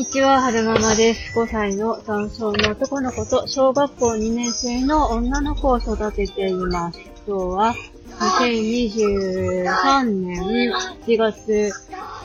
[0.00, 1.38] にちは、はるままです。
[1.38, 6.98] 5歳の男性の男の子と小学校2年生の女の子を育てています。
[7.26, 7.74] 今日は
[8.18, 10.72] 2023年
[11.06, 11.70] 1月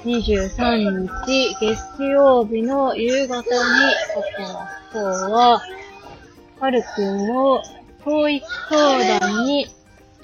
[0.05, 4.93] 23日月曜日の夕方に撮ってます。
[4.93, 5.61] 今日は、
[6.61, 7.61] はるくんの
[8.05, 9.67] 教育相談に、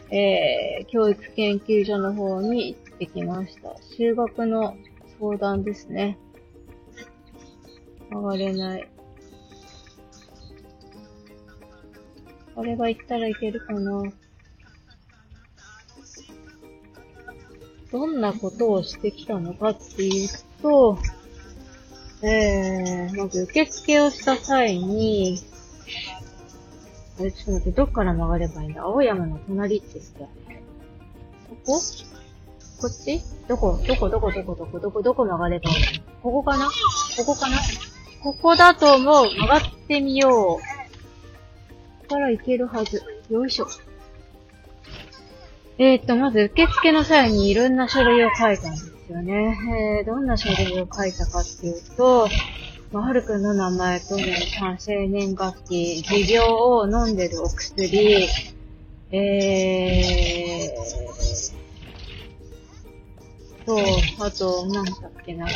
[0.09, 3.75] えー、教育研究所の方に行ってきました。
[3.97, 4.77] 修学の
[5.20, 6.17] 相談ですね。
[8.11, 8.88] 上がれない。
[12.55, 14.03] あれが行ったらいけるかな。
[17.91, 20.29] どんなことをしてきたのかっていう
[20.61, 20.97] と、
[22.21, 25.39] えー、まず受付をした際に、
[27.19, 28.83] あれ、ちょっと待って、どっから曲がればいいんだ？
[28.83, 30.59] 青山の隣って言ってある。
[31.49, 31.81] ここ？
[32.81, 33.21] こっち？
[33.47, 33.80] どこ？
[33.85, 34.09] どこ？
[34.09, 34.31] どこ？
[34.31, 34.55] どこ？
[34.55, 34.80] どこ？
[34.80, 35.02] どこ？
[35.02, 36.03] どこ曲がればいいの？
[36.21, 36.66] ここかな？
[37.17, 37.58] ここかな？
[38.23, 39.25] ここだと思う。
[39.36, 40.31] 曲がってみよう。
[40.31, 40.61] こ
[42.08, 43.02] こから行けるはず。
[43.30, 43.67] よいしょ。
[45.80, 49.58] えー、っと、まず受付の際にいろんな書類を書いたんですよね。
[49.99, 52.27] えー、どんな書類を書いたかっていうと、
[52.92, 58.27] まあ、はるくんの名前と年間、生年月日、持病を飲んでるお薬、
[59.11, 61.61] えー、
[63.66, 63.80] と、
[64.23, 65.47] あと、なんだっけな。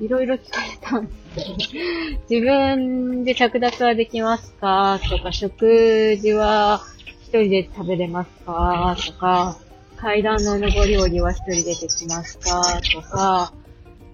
[0.00, 2.18] いろいろ聞かれたんですよね。
[2.28, 4.98] 自分で着脱はできますか？
[5.08, 6.82] とか、食事は
[7.22, 8.96] 一人で食べれますか？
[9.06, 9.58] とか、
[9.96, 12.80] 階段の上り下りは一人でできますか？
[12.92, 13.52] とか、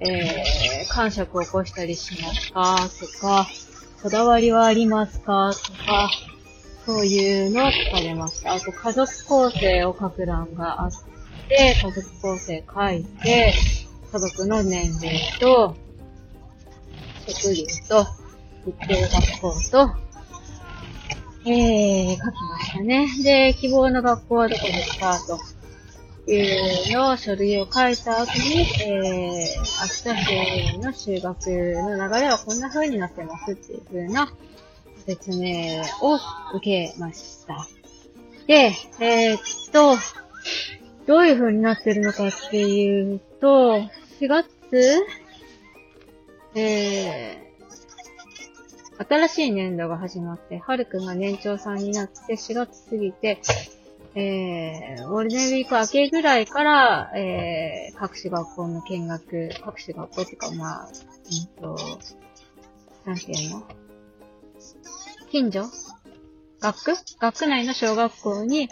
[0.01, 2.77] えー、感触を起こしたりしますか？
[3.01, 3.47] とか、
[4.03, 5.53] こだわりはありますか？
[5.55, 6.11] とか、
[6.85, 8.55] そういうのを聞かれました。
[8.55, 10.91] あと、家族構成を書く欄があっ
[11.49, 13.55] て、家族構成書いて、
[14.11, 15.77] 家族の年齢と、
[17.27, 18.07] 職業と、
[18.67, 19.91] 行ってる学校と、
[21.47, 23.07] えー、書きましたね。
[23.23, 25.19] で、希望の学校はどこですか？
[26.27, 34.31] というのを書類を書いた後に、えー、秋田市の修学の流れはこんな風になってますっていう風な
[35.07, 36.19] 説明を
[36.55, 37.67] 受けました。
[38.47, 39.41] で、えー、っ
[39.73, 39.97] と、
[41.07, 43.79] どういう風になってるのかっていうと、
[44.21, 45.07] 4月？
[46.55, 53.41] えー、新しい年度が始まって、はるくんが年長さんになって4月過ぎて、
[54.15, 61.77] えー、ゴールデンウィーク明けぐらいから、えー、各種学校の見学、各種学校っていうか、まあ、うんと、
[63.05, 63.63] なんていうの？
[65.31, 65.65] 近所？
[66.61, 66.97] 学区？
[67.21, 68.69] 学区内の小学校に、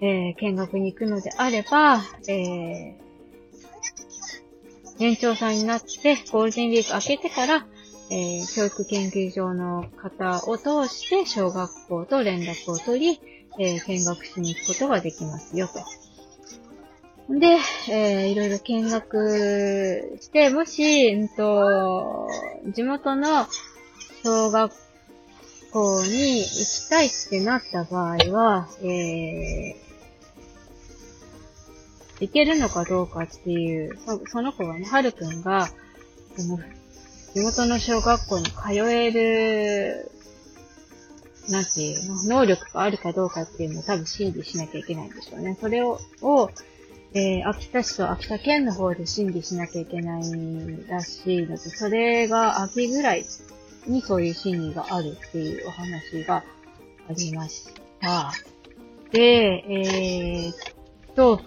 [0.00, 3.07] えー、見学に行くのであれば、えー、
[4.98, 7.66] 年長さんになって、ゴールデンウィーク明けてから、
[8.10, 13.20] えー、教育研究所の方を通して、小学校と連絡を取り、
[13.58, 15.74] えー、見学しに行くことができますよ、と。
[17.38, 17.58] で、
[17.90, 22.28] えー、いろいろ見学して、もし、うんと、
[22.72, 23.46] 地元の
[24.24, 24.72] 小学
[25.70, 29.87] 校に行きたいってなった場合は、えー、
[32.20, 35.68] 行けるのかどうかっていう、その子がね、はるくんが、
[36.36, 36.58] その、
[37.34, 40.10] 地元の小学校に通える、
[41.48, 45.56] なんていうの、能力があるかどうかっていうのを多分審議しなきゃいけないんでしょうね。
[45.60, 46.50] それを、を
[47.14, 50.22] えー、秋田市と秋田県の方で審議しなきゃいけない
[50.88, 53.24] らしいので、それが秋ぐらい
[53.86, 56.44] にそういう審議があるっていうお話が
[57.08, 57.68] ありまし
[58.00, 58.32] た。
[59.10, 60.54] で、えー、っ
[61.16, 61.40] と、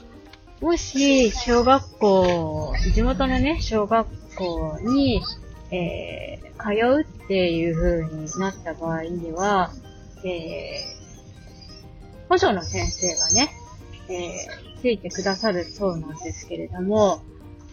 [0.62, 5.20] もし、小学校、地元のね、小学校に、
[5.72, 9.72] えー、通うっていう風になった場合には、
[10.24, 13.52] えー、補助の先生がね、
[14.08, 17.24] えー、ついてくださるそうなんですけれども、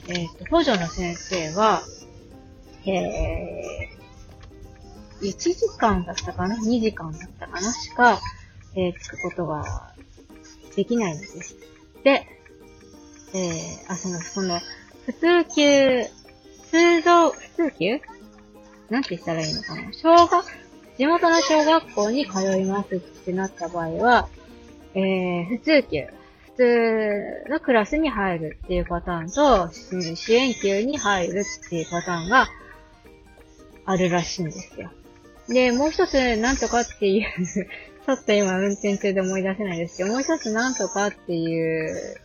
[0.08, 1.82] えー、と補助の先生は、
[2.86, 7.70] えー、1時間だったかな ?2 時間だったかな？
[7.70, 8.18] しか、
[8.74, 9.92] えー、つくことが
[10.74, 11.54] できないんです。
[12.02, 12.37] で、
[13.34, 14.60] えー、あ、その、その、
[15.06, 16.04] 普通級、
[16.70, 18.00] 通常、普通級？
[18.90, 19.92] なんて言ったらいいのかな？
[19.92, 20.44] 小学、
[20.96, 24.28] 地元の小学校に通いますってなった場合は、
[24.94, 29.70] えー、普通級、普通のクラスに入るっていうパターンと、
[30.16, 32.48] 支援級に入るっていうパターンが
[33.84, 34.90] あるらしいんですよ。
[35.48, 37.26] で、もう一つ、なんとかっていう
[38.04, 42.20] ちょっと今運転中で思い出せないですけど、もう一つなんとかっていう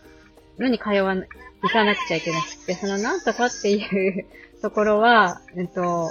[0.59, 1.25] のに通わな、
[1.61, 4.25] 行かなくちゃいけなくて、そのなんとかっていう
[4.61, 6.09] ところは、えっと、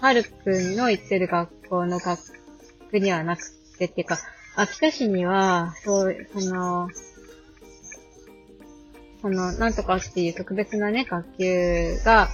[0.00, 2.20] はるくんの行ってる学校の学
[2.90, 3.42] 区にはなく
[3.78, 4.18] て、っていうか、
[4.56, 6.88] 秋田市には、そう、その、
[9.20, 12.28] その、なんとかっていう特別なね、学級が、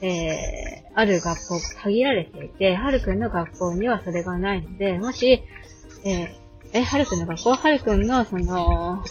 [0.00, 5.42] えー、ある学校が限られていて、はるくんの学校にはそれがないので、もし、
[6.04, 6.28] えー、
[6.72, 7.54] え、はるくんの学校？
[7.54, 9.02] はるくんの、その、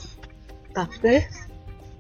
[0.74, 1.22] 学区？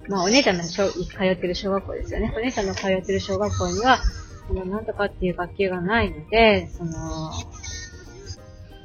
[0.07, 2.33] まあ、お姉ちゃんの小通ってる小学校ですよね。
[2.35, 3.99] お姉ちゃんの通ってる小学校には、
[4.47, 7.31] その、なんとかっていう学級がないので、その、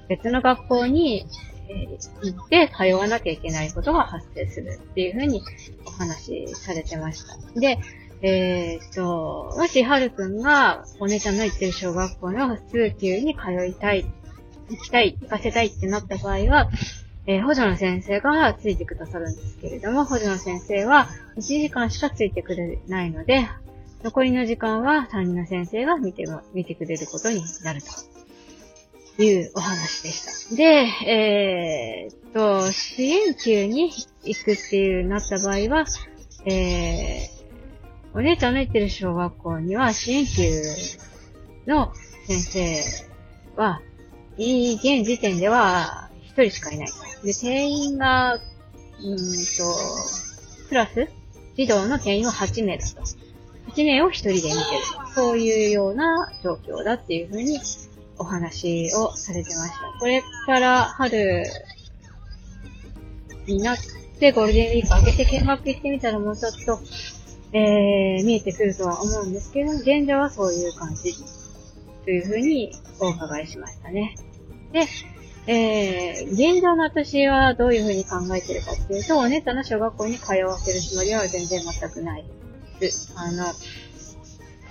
[0.09, 1.27] 別の学校に、
[1.69, 1.87] え、
[2.23, 5.43] 行って通わなきゃいけないことが発生するっていうふうに
[5.87, 7.61] お話しされてました。
[7.61, 7.79] で、
[8.21, 14.07] えー、っと、もしはるくんがお姉ちゃんの行ってる小学校の普通級に通いたい、
[14.71, 16.71] 行きたい、行かせたいってなった場合は、
[17.27, 23.49] えー、補助の先生がついてくださるんですけれども、補助の先生は1時間しかついてくれないので、
[24.03, 27.81] 残りの時間は担任の先生が見て、見てくれることになる
[29.17, 30.57] というお話でした。
[30.57, 30.65] で、
[31.07, 33.93] えー、っと、支援級に
[34.25, 35.85] 行くっていうなった場合は、
[36.45, 40.51] えー、お姉ちゃんの行ってる小学校には支援級
[41.69, 41.93] の
[42.27, 42.83] 先生
[43.57, 43.81] は、
[44.37, 46.88] 現時点では人しかいない。
[47.25, 49.23] で、定員が、うんと、
[50.69, 51.08] クラス？
[51.56, 53.02] 児童の定員は8名だと。
[53.73, 54.55] 8名を一人で見てる。
[55.14, 57.58] そういうような状況だっていうふうに
[58.19, 59.99] お話をされてました。
[59.99, 61.44] これから春
[63.46, 63.76] になっ
[64.19, 66.81] てゴールデンウィーク明けて見学してみたらもうちょっと、
[67.52, 71.14] えー、見えてくるとは思うんですけど、現状はそういう感じ
[72.05, 74.17] というふうにお伺いしましたね。
[74.73, 74.87] で、
[75.47, 82.25] えー、現状の私はどういうふうに考えてるかっていうと、お姉さんの小学校に通わせるつもりは全然全くない
[82.79, 83.12] です。
[83.17, 83.44] あの、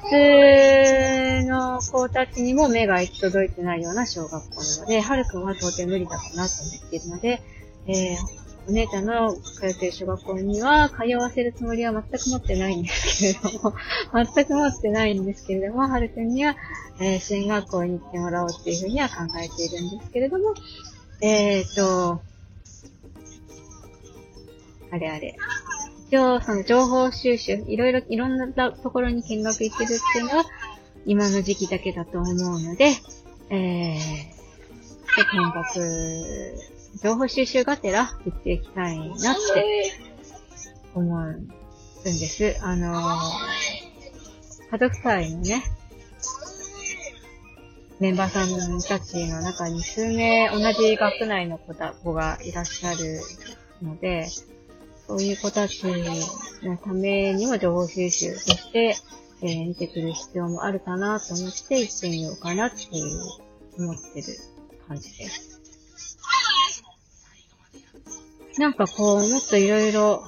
[0.01, 7.41] 普通の子たちにも目が行き届いてないような小学校なので、はるくんは到底無理だろうなと思っているので、
[7.87, 13.73] えー、お姉ちゃんの通っている小学校には通わせるつもりは全く持ってないんですけれども、
[14.33, 16.55] 全く持ってないんですけれども、はるくんには
[17.03, 20.53] えー、支援学校に行ってもらおうっていうふうには考えているんですけれども、
[21.19, 22.21] えっ、ー、と、
[24.91, 25.35] あれあれ。
[26.09, 30.45] 一応、その情報収集、いろいろ、いろんなところに見学行ってるっていうのは、
[31.07, 32.91] 今の時期だけだと思うので、
[33.49, 33.97] えー、
[35.33, 36.53] 見学、
[36.95, 39.93] 情報収集がてら行っていきたいなって
[40.93, 41.47] 思うん
[42.03, 42.57] です。
[42.61, 43.19] あのー、
[44.71, 45.63] 家族会のね、
[47.99, 51.73] メンバーさんたちの中に数名同じ学内の子
[52.03, 53.21] 子がいらっしゃる
[53.81, 54.27] ので、
[55.07, 55.83] そういう子たち
[56.63, 58.95] のためにも情報収集として、
[59.43, 63.19] えー、見てくる必要もあるかなと思って行ってみようかなっていう
[63.77, 64.27] 思ってる
[64.87, 65.60] 感じです。
[68.57, 70.23] なんかこう、もっといろいろ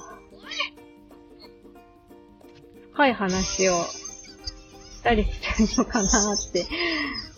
[2.92, 6.66] 深い話をしたりしてるのかなって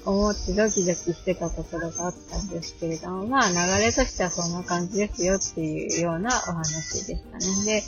[0.04, 7.82] 思ってドキドキしてたところがあったんですけれども、まあ流れとしてはそんな感じですよっていうようなお話でしたね。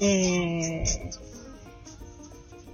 [0.00, 1.32] で、えー、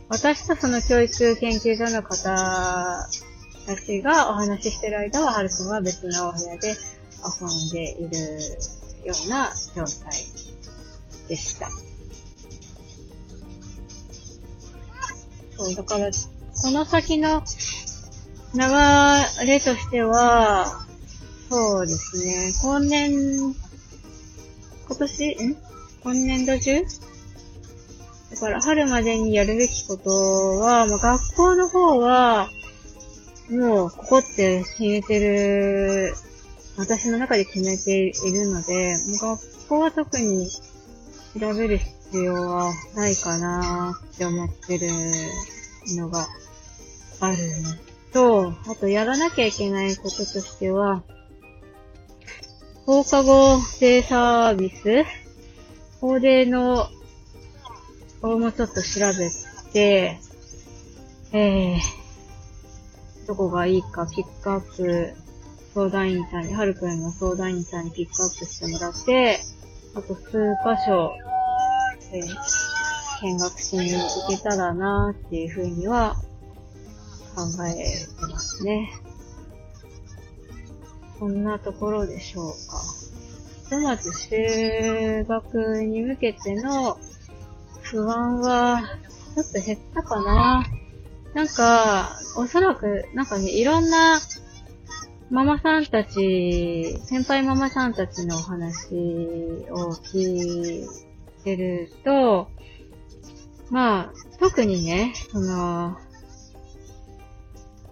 [0.09, 3.09] 私とその教育研究所の方
[3.67, 8.11] たちがお話ししてる間は、はるくんは別のお部屋で遊んでいる
[9.05, 10.25] ような状態
[11.29, 11.69] でした。
[15.57, 17.43] そう、だから、この先の
[18.55, 18.61] 流
[19.47, 20.87] れとしては、
[21.51, 23.55] そうですね、今年、
[24.87, 25.57] 今年、ん？
[26.03, 26.83] 今年度中？
[28.31, 30.11] だから春までにやるべきこと
[30.61, 32.51] は、まあ、学校の方は、
[33.51, 36.15] もう、ここって決めてる、
[36.79, 44.89] 私の中で決めているので、学校は特に調べる必要はないかなって思ってる
[45.97, 46.27] のが
[47.21, 47.75] あるの
[48.13, 51.03] と、あとやらなきゃいけないこととしては、
[52.87, 55.05] 放課後生サービス
[56.01, 56.87] 法令の、
[58.23, 59.31] をもうちょっと調べ
[59.73, 60.21] て、
[61.33, 61.79] えー、
[63.27, 65.28] どこがいいかピックアップ、
[65.75, 69.41] 相談員さんに、はるくんの相談員さんにピックアップしてもらって、
[69.95, 71.13] あと数箇所、
[72.13, 76.17] えー、見学しに行けたらなーっていうふうには
[77.35, 78.91] 考えてますね。
[81.19, 82.55] そんなところでしょうか。
[83.65, 86.99] ひとまず修学に向けての
[87.83, 88.83] 不安は、
[89.35, 90.65] ちょっと減ったかな。
[91.35, 94.19] なんか、おそらく、なんかね、いろんな
[95.31, 98.95] ママさんたち、先輩ママさんたちのお話
[99.71, 100.89] を聞い
[101.45, 102.49] てると、
[103.71, 105.99] まあ、特にね、その、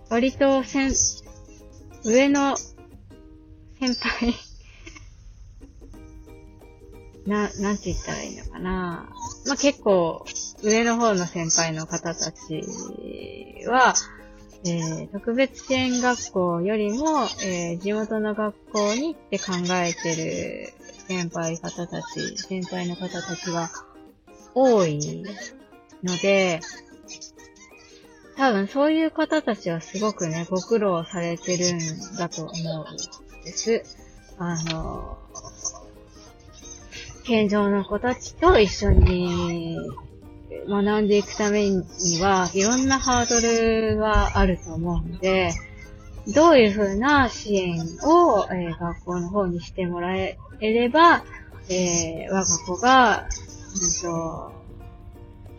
[0.09, 0.95] 割と先、
[2.05, 4.35] 上の先輩
[7.27, 9.11] な、なんて言ったらいいのかな。
[9.47, 10.25] まあ、結構、
[10.63, 12.63] 上の方の先輩の方たち
[13.67, 13.93] は、
[14.65, 20.73] えー、特別支援学校よりも、えー、地元の学校にって考えてる
[21.07, 23.71] 先輩方たち、先輩の方たちが
[24.55, 25.25] 多い
[26.03, 26.61] ので、
[28.37, 33.83] 多分そういう方たちはすごくね、ご苦労されてるんだと思うんです。
[34.39, 35.19] あの、
[37.25, 39.79] 健常の子たちと一緒に
[40.69, 41.83] 学んでいくために
[42.21, 45.53] は、いろんなハードルがあると思うんで、
[46.35, 51.25] どういうふうな支援を、えー、学校の方にしてもらえれば、
[51.69, 53.29] えー、我が子が、
[53.75, 54.53] うんと、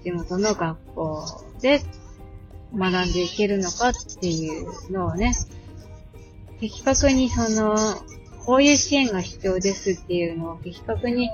[0.04, 1.26] 地元の学校
[1.62, 1.82] で
[2.76, 5.34] 学んでいけるのかっていうのをね、
[6.60, 7.76] 的確にその、
[8.46, 11.30] こういう支援が必要ですっていうのを的確に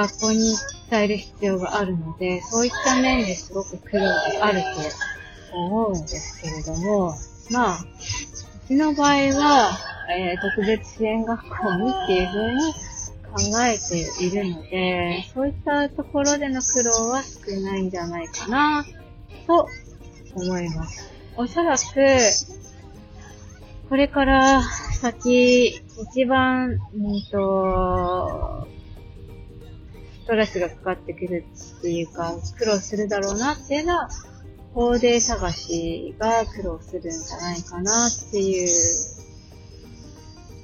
[0.00, 0.56] 学校に
[0.90, 4.62] 伝える必要があるので、そういった面ですごく苦労がある
[5.50, 7.14] と思うんですけれども、
[7.50, 7.78] まあ、
[8.64, 9.78] うちの場合は、
[10.16, 12.72] えー、特別支援学校にっていう風に
[13.52, 18.86] 考えているので、そういったところでの苦労は少ないんじゃないかな、
[19.46, 19.68] と
[20.34, 21.12] 思います。
[21.36, 21.82] おそらく、
[23.90, 28.66] これから先、一番、うんと、
[30.30, 31.44] トレスがかかってくる
[31.78, 34.08] っていうか、苦労するだろうなっていうのは、
[34.72, 38.68] 法で探しが苦労するんじゃないかなっていう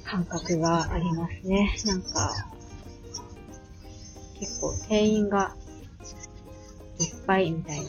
[0.05, 1.75] 感覚がありますね。
[1.85, 2.47] なんか、
[4.39, 5.53] 結構店員が
[7.01, 7.87] いっぱいみたいなっ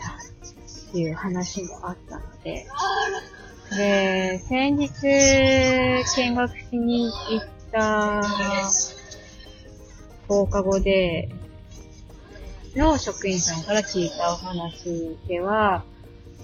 [0.92, 2.66] ていう話もあったので、
[3.76, 4.90] で、先日
[6.16, 8.20] 見学しに行った
[10.26, 11.28] 放課後で、
[12.78, 15.82] の職員さんから聞いたお話では、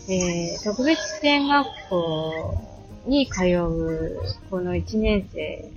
[0.09, 2.59] えー、特別支援学校
[3.07, 5.71] に通うこの1年生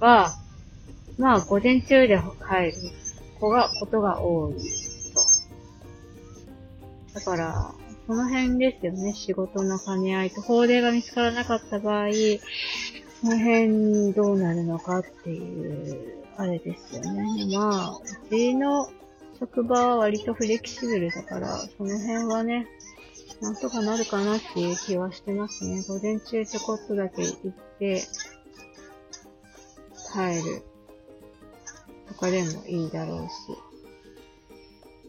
[0.00, 0.34] は、
[1.16, 2.92] まあ、午前中で帰る
[3.38, 4.60] 子が、ことが多いと
[7.14, 7.74] だから、
[8.08, 9.14] その辺ですよね。
[9.14, 12.08] 仕事の兼ね合いと法令が見つからなかった場合、
[13.20, 17.54] その辺どうなるのかっていう、あれですよね。
[17.54, 18.88] まあ、うちの
[19.40, 22.66] 職場は割とフレキシブルだから、その辺はね、
[23.40, 25.82] なんとかなるかなっていう気はしてますね。
[25.88, 28.02] 午前中ちょこっとだけ行って、
[30.12, 30.62] 帰る
[32.08, 33.58] とかでもいいだろうし。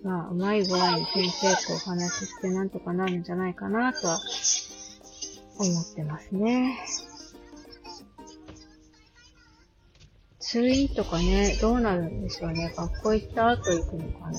[0.04, 4.20] まあ、うまい具合に先生とお話ししてなんとかなるんじゃないかなとは
[5.60, 6.80] 思ってますね。
[10.52, 12.74] 通院とかね、どうなるんでしょうね。
[12.76, 14.38] 学校行った後行くのかな。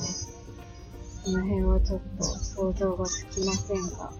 [1.24, 4.12] その辺はちょっと想像がつきませんが。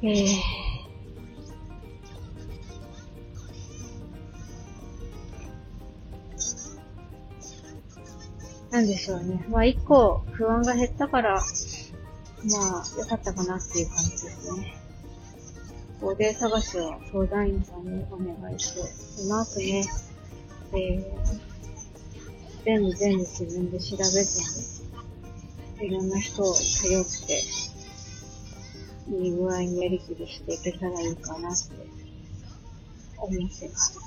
[0.00, 0.26] えー
[8.70, 9.44] なんでしょうね。
[9.50, 11.42] まあ一個不安が減ったから、ま
[12.80, 14.81] あ良かったかなっていう感じですね。
[16.02, 19.84] コーデ探しは相談員さんにお願いして、その後ね、
[20.72, 21.04] えー、
[22.64, 24.82] 全部全部自分で調べず
[25.80, 27.40] に、いろんな人を頼って、
[29.14, 31.70] いい具合にやりくりしていけたらいいかなって
[33.18, 34.00] 思ってます。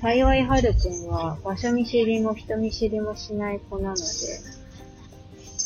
[0.00, 4.02] 幸いはるくんは場所見知りも人見知りもしない子なので、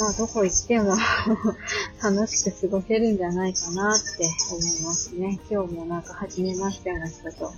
[0.01, 0.97] まあどこ行っても
[2.03, 5.39] 楽しく過ごせるんじゃないかなって思いますね。
[5.51, 7.53] 今日もなんか初めましての人と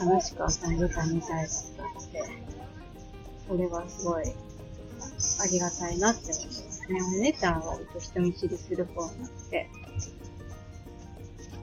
[0.00, 2.22] 楽しく遊んでたみたいだったので、
[3.46, 4.24] それはすごい
[5.40, 7.00] ありがたいなって思いますね。
[7.00, 9.70] お姉ちゃんは割と人見知りする方なので、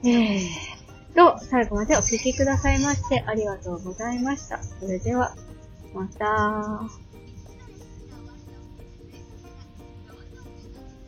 [0.04, 0.72] えー
[1.14, 4.62] と、最後までお聴きくださいましてありがとうございました。
[4.62, 5.36] それでは、
[5.92, 7.11] また。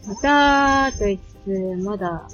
[0.07, 2.29] またと言いつ、まだ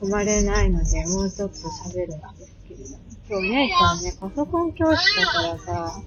[0.00, 2.98] 止まれないので、もうちょっと喋るんですけれども。
[3.28, 6.02] そう、姉ちゃんね、パソコン教師だからさ、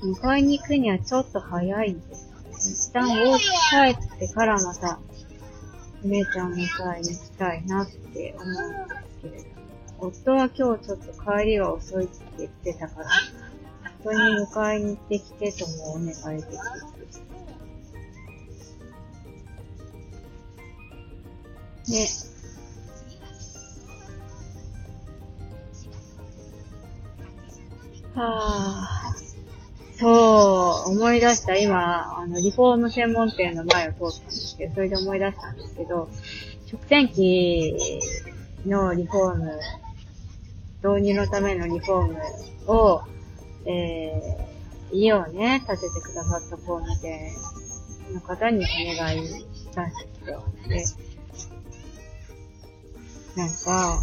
[0.00, 2.28] 迎えに行くにはちょっと早いんです。
[2.90, 5.00] 一旦お家帰ってからまた、
[6.04, 6.58] 姉ちゃん迎
[6.96, 9.58] えに行きたいなって思うんですけれども。
[10.00, 13.08] 夫は今日ちょっと帰りは遅いって言ってたから、
[14.00, 16.97] 夫に迎えに行ってきてともお願いできて
[21.90, 22.08] ね。
[28.14, 29.18] はぁ。
[29.98, 31.56] そう、思い出した。
[31.56, 36.08] 今、あの、リフォーム専門店の前を通ったんですけど、それで思い出したんですけど、
[36.66, 37.76] 食洗機
[38.64, 39.60] のリフォーム、
[40.84, 42.06] 導入のためのリフォー
[42.66, 43.02] ムを、
[43.66, 47.32] えー、家をね、建ててくださった工務店
[48.14, 50.44] の方にお願いしたんですよ。
[50.68, 50.84] で、
[53.36, 54.02] なんか、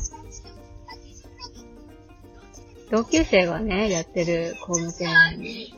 [2.91, 5.74] 同級生がね、やってる工務店に、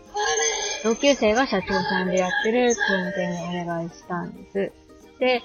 [0.83, 4.71] 同級生が社長さんでやってる工務店にお願いしたんです。
[5.19, 5.41] で、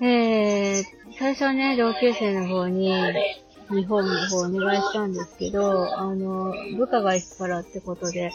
[0.00, 0.84] えー、
[1.18, 2.92] 最初はね、同級生の方に、
[3.70, 8.30] リフォームの方お願いしたんですけど、あの、部下が行くからってことで、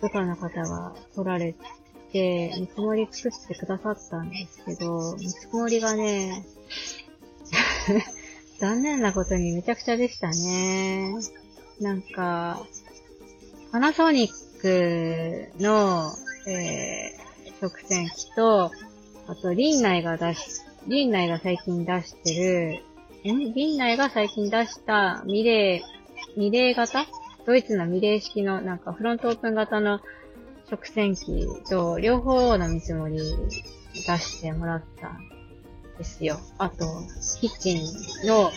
[0.00, 1.54] 部下の方が来られ
[2.12, 6.44] て、見積もり作ってくださったんですけど、見積もりがね、
[8.58, 11.14] 残念なことにめちゃくちゃでしたね。
[11.80, 12.66] なんか、
[13.72, 16.10] パナソニックの、
[16.48, 18.70] えー、食洗機と、
[19.26, 22.82] あと、リンナイが出し、リンナイが最近出して
[23.24, 27.06] る、んリンナイが最近出したミレー、ミレー型？
[27.46, 30.00] ドイツのミレー式のなんかフロントオープン型の
[30.68, 33.18] 食洗機と両方の見積もり
[33.94, 35.16] 出してもらった
[35.98, 36.38] ですよ。
[36.58, 36.86] あと、
[37.40, 38.50] キッチンの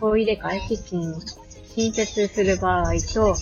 [0.00, 1.14] 総入れ替え、キッチン
[1.74, 3.36] 新設する場合と、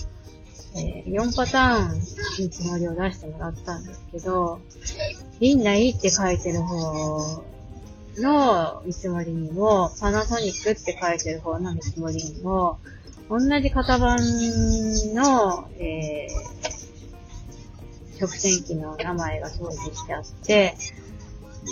[0.75, 2.01] えー、4パターン
[2.39, 4.59] 見積もりを出してもらったんですけど、
[5.39, 7.43] 院内って書いてる方
[8.17, 12.79] の見積もりにも、パナソニックって書いてる方の見積もりにも、
[13.29, 14.17] 同じ型番
[15.13, 20.75] の、えー、食洗機の名前が表示してあって、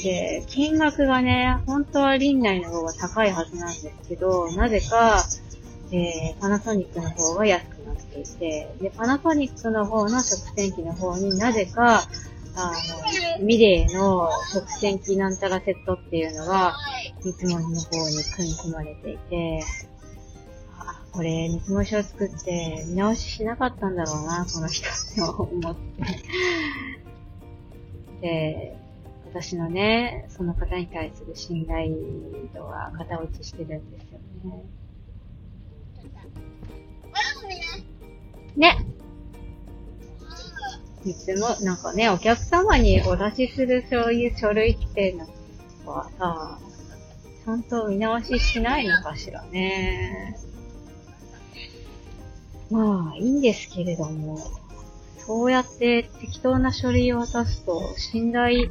[0.04, 5.23] で、金額がね、本当は林内の方が高いはずなんですけど、なぜか、
[5.91, 12.04] えー、パナソニックの方が安くなっていて、で、パナソニックの方の食洗機の方になぜか、
[12.56, 12.71] あ
[13.39, 16.75] の、ミレーの食洗機なんたらセットっていうのが、
[17.23, 19.63] 見積もりの方に組み込まれていて、
[20.77, 26.04] あ、これ、見積もり書を作って見直ししなかったんだろうな、この人って思って。
[28.21, 28.81] で、
[29.34, 31.96] 私のね、その方に対する信頼
[32.54, 34.63] 度は型落ちしてるんですよね。
[38.58, 38.86] ね。
[41.06, 45.28] いつも、なんかね、お客様にお出しするそういう書類っての
[45.89, 46.60] はさ、
[47.46, 50.38] ちゃんと見直ししないのかしらね。
[52.70, 54.38] まあ、いいんですけれども、
[55.17, 58.67] そうやって適当な書類を渡すと、信頼、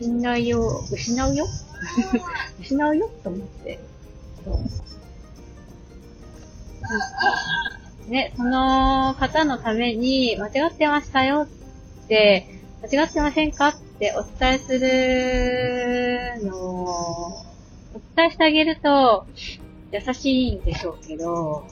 [0.00, 1.46] 信頼を失うよ？
[2.60, 3.10] 失うよ？
[3.22, 3.78] と思って。
[4.44, 4.58] そう。
[8.10, 11.46] ね、その方のために間違ってましたよ
[12.04, 12.46] って、
[12.82, 17.28] 間違ってませんかってお伝えするのを、
[17.94, 19.26] お伝えしてあげると
[19.92, 21.64] 優しいんでしょうけど、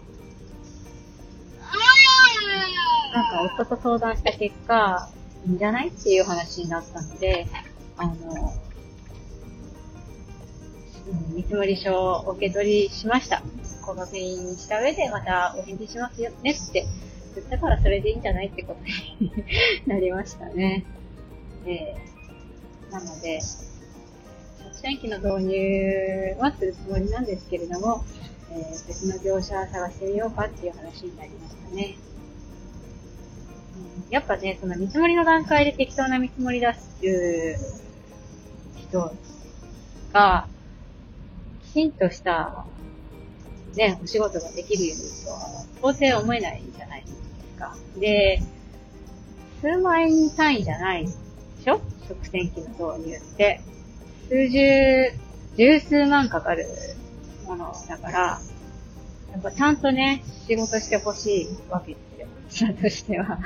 [3.13, 5.11] なんか夫と相談した結果、
[5.47, 5.89] いいんじゃない？
[5.89, 7.47] っていう話になったので、
[7.97, 8.53] あの、
[11.35, 13.43] 見積書を受け取りしました。
[13.85, 16.87] この店員にした上でまたお返事しますよねって
[17.35, 18.81] 言ったからそれでいいんじゃないってこと
[19.25, 19.33] に
[19.87, 20.85] なりましたね。
[21.67, 28.05] えー、なので、食洗機の導入はするつもりなんですけれども、
[28.51, 31.97] えー、別の業者探してみようかっていう話になりましたね。
[34.13, 37.57] やっぱね、その見積もりの段階で適当な見積もり出すっていう
[38.77, 39.15] 人
[40.13, 40.47] が、
[41.65, 42.67] きちんとした
[43.75, 47.15] ね、お仕事ができるようにとは、当然思えないじゃないです
[47.59, 47.75] か。
[47.99, 48.43] で、
[49.63, 51.13] 数万円単位じゃないで
[51.65, 51.81] しょ？
[52.07, 53.63] 食洗機の導入って。
[54.29, 55.13] 数十、
[55.57, 56.67] 十数万かかる
[57.47, 58.41] ものだから、
[59.33, 62.29] やっぱちゃんとね、仕事してほしいわけですよ。
[62.51, 63.39] 私としては。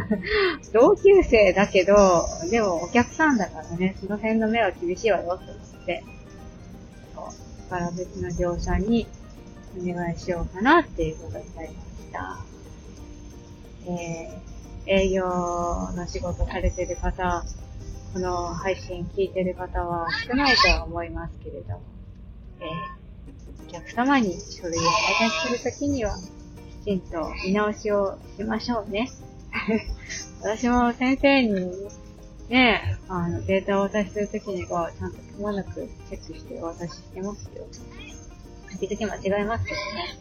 [0.72, 1.94] 同級生だけど、
[2.50, 6.04] でもお客さんだからね、その辺の目は厳しいわよって思って。
[7.72, 9.06] から別の業者に
[9.80, 12.38] お願いしようかなっていうことになりました。
[13.86, 17.42] えー、営業の仕事されてる方、
[18.12, 21.80] この配信聞いてる方は少ないとは思いますけれども、
[22.60, 26.14] えー、お客様に書類を配達するときには、
[26.82, 29.08] きちんと見直しをしましょうね。
[30.42, 31.70] 私も先生に
[32.48, 37.66] ね、あの、データをお渡しするときには、ちゃんとくまなくチェックしてお渡ししてますよ。
[38.80, 40.18] 時々間違えますけどね。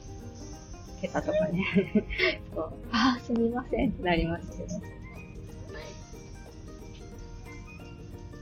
[1.02, 1.66] 桁とかね。
[2.54, 2.74] そう。
[2.92, 4.68] ああ、すみませんってなりますけど。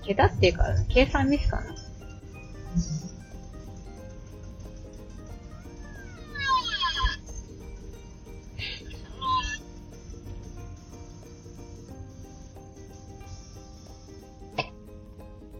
[0.05, 1.75] 桁っていうか、計算ミスかな。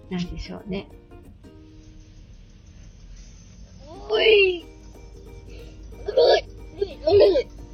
[0.10, 0.88] なんでしょうね。
[4.10, 4.65] おい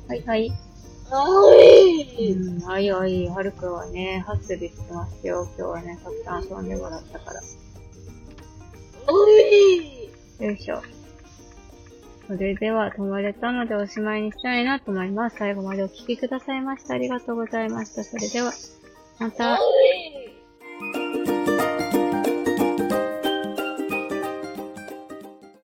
[0.07, 0.51] はいはい。
[2.65, 3.27] はいはい。
[3.29, 5.47] はるくんはね、ハッスルしてますよ。
[5.57, 7.41] 今日はね、たくさん遊んでもらったから。
[9.07, 10.81] おいよいしょ。
[12.27, 15.37] それでは、止まれたのでおしまいにしたいなと思います。
[15.37, 16.95] 最後までお聴きくださいました。
[16.95, 18.03] ありがとうございました。
[18.03, 18.51] それでは、
[19.19, 19.59] また。